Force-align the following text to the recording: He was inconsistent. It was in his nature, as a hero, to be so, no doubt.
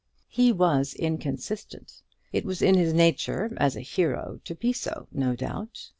He 0.29 0.51
was 0.51 0.95
inconsistent. 0.95 2.01
It 2.33 2.43
was 2.43 2.63
in 2.63 2.73
his 2.73 2.91
nature, 2.91 3.53
as 3.57 3.75
a 3.75 3.81
hero, 3.81 4.39
to 4.45 4.55
be 4.55 4.73
so, 4.73 5.05
no 5.11 5.35
doubt. 5.35 5.89